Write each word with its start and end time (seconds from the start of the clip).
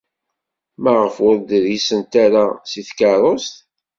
Maɣef 0.83 1.15
ur 1.27 1.35
d-risent 1.47 2.13
ara 2.25 2.45
seg 2.71 2.85
tkeṛṛust? 2.87 3.55